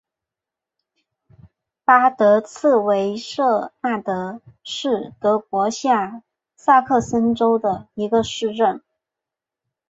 [1.85, 6.23] 巴德茨维舍纳恩是德国下
[6.55, 8.81] 萨克森州的一个市镇。